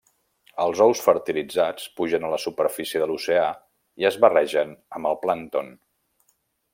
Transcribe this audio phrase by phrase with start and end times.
[0.61, 3.45] Els ous fertilitzats pugen a la superfície de l'oceà,
[4.05, 5.71] i es barregen amb el plàncton.